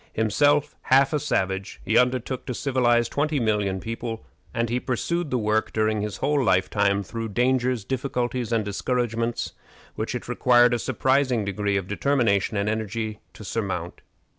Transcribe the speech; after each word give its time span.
Himself 0.13 0.75
half 0.89 1.13
a 1.13 1.19
savage, 1.19 1.79
he 1.85 1.95
undertook 1.95 2.47
to 2.47 2.55
civilize 2.55 3.07
twenty 3.07 3.39
millions 3.39 3.81
of 3.81 3.83
people, 3.83 4.25
and 4.51 4.67
he 4.67 4.79
pursued 4.79 5.29
the 5.29 5.37
work 5.37 5.71
during 5.71 6.01
his 6.01 6.17
whole 6.17 6.43
lifetime 6.43 7.03
through 7.03 7.29
dangers, 7.29 7.83
difficulties, 7.85 8.51
and 8.51 8.65
discouragements 8.65 9.53
which 9.93 10.15
it 10.15 10.27
required 10.27 10.73
a 10.73 10.79
surprising 10.79 11.45
degree 11.45 11.77
of 11.77 11.87
determination 11.87 12.57
and 12.57 12.67
energy 12.67 13.19
to 13.33 13.43
surmount. 13.43 14.01